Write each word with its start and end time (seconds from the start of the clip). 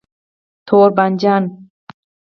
🍆 0.03 0.07
تور 0.67 0.89
بانجان 0.97 1.43